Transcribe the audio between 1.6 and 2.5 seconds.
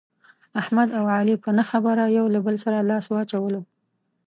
خبره یو له